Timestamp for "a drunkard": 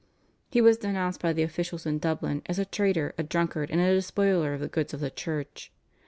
3.19-3.69